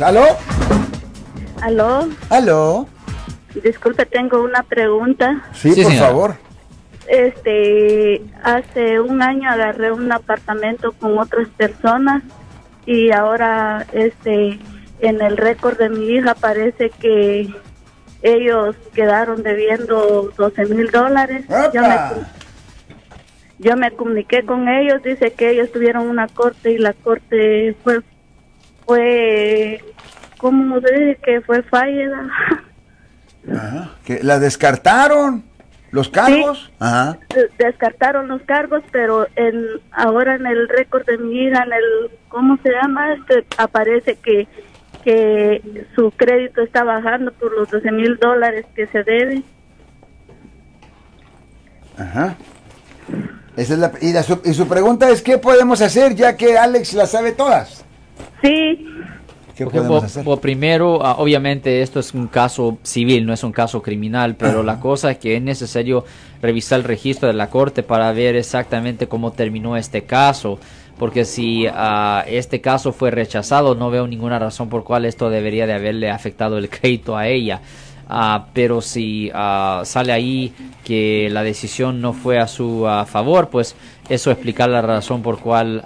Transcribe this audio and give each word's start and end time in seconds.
¿Aló? 0.00 0.24
Aló, 1.62 2.08
¿Aló? 2.30 2.86
disculpe, 3.62 4.06
tengo 4.06 4.42
una 4.42 4.62
pregunta. 4.62 5.42
Sí, 5.52 5.72
Sí, 5.72 5.82
por 5.82 5.90
señora. 5.92 6.08
favor. 6.08 6.34
Este, 7.08 8.22
hace 8.42 9.00
un 9.00 9.22
año 9.22 9.50
agarré 9.50 9.90
un 9.90 10.12
apartamento 10.12 10.92
con 10.92 11.18
otras 11.18 11.48
personas 11.48 12.22
y 12.86 13.10
ahora, 13.10 13.86
este, 13.92 14.58
en 15.00 15.20
el 15.22 15.36
récord 15.36 15.78
de 15.78 15.88
mi 15.88 16.06
hija 16.10 16.34
parece 16.34 16.90
que 16.90 17.48
ellos 18.22 18.76
quedaron 18.94 19.42
debiendo 19.42 20.30
12 20.36 20.66
mil 20.66 20.90
dólares. 20.90 21.44
Yo 21.72 21.82
me, 21.82 21.96
yo 23.58 23.76
me 23.76 23.90
comuniqué 23.92 24.44
con 24.44 24.68
ellos, 24.68 25.02
dice 25.02 25.32
que 25.32 25.50
ellos 25.50 25.72
tuvieron 25.72 26.08
una 26.08 26.28
corte 26.28 26.72
y 26.72 26.78
la 26.78 26.92
corte 26.92 27.74
fue, 27.82 28.00
fue, 28.86 29.82
¿cómo 30.38 30.80
se 30.80 30.92
dice? 30.94 31.18
Que 31.22 31.40
fue 31.42 31.62
fallida. 31.62 32.28
Ajá. 33.52 33.90
¿Que 34.04 34.22
¿La 34.22 34.38
descartaron? 34.38 35.44
¿Los 35.90 36.08
cargos? 36.10 36.70
Ajá. 36.78 37.18
descartaron 37.58 38.28
los 38.28 38.42
cargos, 38.42 38.82
pero 38.92 39.26
en, 39.36 39.64
ahora 39.90 40.34
en 40.34 40.46
el 40.46 40.68
récord 40.68 41.06
de 41.06 41.16
mi 41.16 41.44
hija, 41.44 41.62
en 41.64 41.72
el, 41.72 42.10
¿cómo 42.28 42.58
se 42.62 42.70
llama? 42.70 43.14
Este, 43.14 43.46
aparece 43.56 44.16
que, 44.16 44.46
que 45.02 45.86
su 45.94 46.10
crédito 46.10 46.60
está 46.60 46.84
bajando 46.84 47.32
por 47.32 47.56
los 47.56 47.70
12 47.70 47.90
mil 47.92 48.16
dólares 48.18 48.66
que 48.74 48.86
se 48.88 49.02
debe. 49.02 49.42
Ajá. 51.96 52.36
Esa 53.56 53.72
es 53.72 53.78
la, 53.80 53.92
y, 54.00 54.12
la 54.12 54.22
su, 54.22 54.40
y 54.44 54.52
su 54.52 54.68
pregunta 54.68 55.08
es, 55.08 55.22
¿qué 55.22 55.38
podemos 55.38 55.80
hacer 55.80 56.14
ya 56.14 56.36
que 56.36 56.58
Alex 56.58 56.92
las 56.92 57.10
sabe 57.10 57.32
todas? 57.32 57.84
Sí, 58.42 58.86
¿Qué 59.58 59.64
Porque, 59.64 59.78
podemos 59.78 60.04
hacer? 60.04 60.24
primero, 60.40 61.04
ah, 61.04 61.16
obviamente 61.18 61.82
esto 61.82 61.98
es 61.98 62.14
un 62.14 62.28
caso 62.28 62.78
civil, 62.84 63.26
no 63.26 63.32
es 63.32 63.42
un 63.42 63.50
caso 63.50 63.82
criminal, 63.82 64.36
pero 64.36 64.62
la 64.62 64.78
cosa 64.78 65.10
es 65.10 65.18
que 65.18 65.34
es 65.34 65.42
necesario 65.42 66.04
revisar 66.40 66.78
el 66.78 66.84
registro 66.84 67.26
de 67.26 67.34
la 67.34 67.50
corte 67.50 67.82
para 67.82 68.12
ver 68.12 68.36
exactamente 68.36 69.08
cómo 69.08 69.32
terminó 69.32 69.76
este 69.76 70.04
caso, 70.04 70.60
porque 70.96 71.24
si 71.24 71.66
ah, 71.66 72.24
este 72.28 72.60
caso 72.60 72.92
fue 72.92 73.10
rechazado, 73.10 73.74
no 73.74 73.90
veo 73.90 74.06
ninguna 74.06 74.38
razón 74.38 74.68
por 74.68 74.84
cual 74.84 75.04
esto 75.04 75.28
debería 75.28 75.66
de 75.66 75.72
haberle 75.72 76.08
afectado 76.08 76.56
el 76.56 76.70
crédito 76.70 77.16
a 77.16 77.26
ella. 77.26 77.60
Ah, 78.10 78.46
pero 78.54 78.80
si 78.80 79.30
ah, 79.34 79.82
sale 79.84 80.12
ahí 80.12 80.54
que 80.82 81.28
la 81.30 81.42
decisión 81.42 82.00
no 82.00 82.12
fue 82.14 82.38
a 82.38 82.46
su 82.46 82.86
ah, 82.88 83.04
favor, 83.04 83.48
pues 83.50 83.76
eso 84.08 84.30
explica 84.30 84.66
la 84.66 84.80
razón 84.80 85.20
por 85.22 85.38
cual 85.40 85.82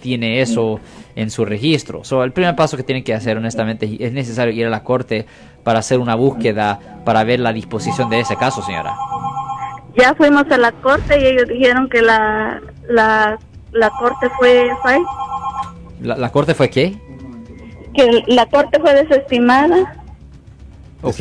tiene 0.00 0.40
eso 0.42 0.78
en 1.16 1.30
su 1.30 1.44
registro. 1.44 2.04
So, 2.04 2.22
el 2.24 2.32
primer 2.32 2.54
paso 2.56 2.76
que 2.76 2.82
tienen 2.82 3.04
que 3.04 3.14
hacer, 3.14 3.36
honestamente, 3.36 3.96
es 4.00 4.12
necesario 4.12 4.52
ir 4.52 4.66
a 4.66 4.70
la 4.70 4.82
corte 4.84 5.26
para 5.64 5.78
hacer 5.80 5.98
una 5.98 6.14
búsqueda 6.14 6.78
para 7.04 7.24
ver 7.24 7.40
la 7.40 7.52
disposición 7.52 8.08
de 8.10 8.20
ese 8.20 8.36
caso, 8.36 8.62
señora. 8.62 8.94
ya 9.96 10.14
fuimos 10.14 10.44
a 10.50 10.56
la 10.58 10.72
corte 10.72 11.18
y 11.20 11.24
ellos 11.26 11.48
dijeron 11.48 11.88
que 11.88 12.02
la, 12.02 12.60
la, 12.88 13.38
la 13.72 13.90
corte 13.90 14.28
fue 14.38 14.70
fall- 14.82 15.04
¿La, 16.00 16.16
la 16.16 16.30
corte 16.30 16.54
fue 16.54 16.68
qué? 16.70 16.94
que 17.94 18.22
la 18.26 18.46
corte 18.46 18.80
fue 18.80 18.94
desestimada. 18.94 20.01
Ok. 21.02 21.20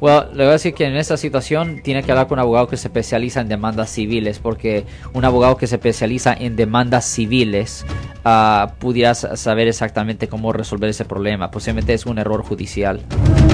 Well, 0.00 0.28
le 0.32 0.44
voy 0.44 0.46
a 0.46 0.52
decir 0.52 0.72
que 0.74 0.86
en 0.86 0.96
esta 0.96 1.16
situación 1.16 1.80
tiene 1.84 2.02
que 2.02 2.10
hablar 2.10 2.26
con 2.26 2.38
un 2.38 2.40
abogado 2.40 2.66
que 2.68 2.76
se 2.78 2.88
especializa 2.88 3.40
en 3.42 3.48
demandas 3.48 3.90
civiles, 3.90 4.38
porque 4.38 4.84
un 5.12 5.24
abogado 5.24 5.56
que 5.58 5.66
se 5.66 5.74
especializa 5.76 6.32
en 6.32 6.56
demandas 6.56 7.04
civiles 7.04 7.84
ah, 8.24 8.72
pudiera 8.78 9.14
sa- 9.14 9.36
saber 9.36 9.68
exactamente 9.68 10.26
cómo 10.28 10.52
resolver 10.52 10.88
ese 10.88 11.04
problema. 11.04 11.50
Posiblemente 11.50 11.92
es 11.94 12.06
un 12.06 12.18
error 12.18 12.42
judicial. 12.42 13.00